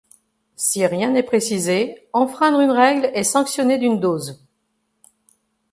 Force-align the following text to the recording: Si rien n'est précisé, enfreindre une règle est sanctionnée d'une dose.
Si 0.55 0.83
rien 0.83 1.11
n'est 1.11 1.21
précisé, 1.21 2.07
enfreindre 2.11 2.59
une 2.61 2.71
règle 2.71 3.11
est 3.13 3.23
sanctionnée 3.23 3.77
d'une 3.77 3.99
dose. 3.99 4.43